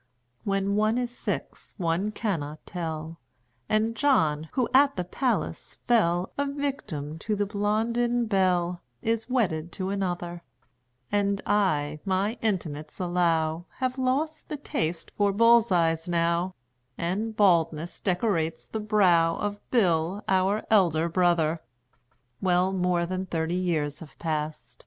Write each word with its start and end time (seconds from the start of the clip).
When 0.45 0.75
one 0.75 0.97
is 0.97 1.15
six 1.15 1.75
one 1.77 2.09
cannot 2.11 2.65
tell; 2.65 3.19
And 3.69 3.95
John, 3.95 4.49
who 4.53 4.67
at 4.73 4.95
the 4.95 5.03
Palace 5.03 5.77
fell 5.87 6.33
A 6.39 6.45
victim 6.47 7.19
to 7.19 7.35
the 7.35 7.45
Blondin 7.45 8.25
Belle, 8.25 8.81
Is 9.03 9.29
wedded 9.29 9.71
to 9.73 9.91
another; 9.91 10.41
And 11.11 11.39
I, 11.45 11.99
my 12.03 12.39
intimates 12.41 12.99
allow, 12.99 13.65
Have 13.77 13.99
lost 13.99 14.49
the 14.49 14.57
taste 14.57 15.11
for 15.11 15.31
bull's 15.31 15.71
eyes 15.71 16.09
now, 16.09 16.55
And 16.97 17.35
baldness 17.35 17.99
decorates 17.99 18.65
the 18.65 18.79
brow 18.79 19.35
Of 19.35 19.59
Bill, 19.69 20.23
our 20.27 20.63
elder 20.71 21.09
brother. 21.09 21.61
Well, 22.41 22.71
more 22.73 23.05
than 23.05 23.27
thirty 23.27 23.53
years 23.53 23.99
have 23.99 24.17
passed... 24.17 24.79